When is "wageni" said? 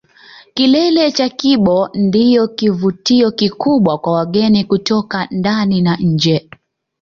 4.13-4.63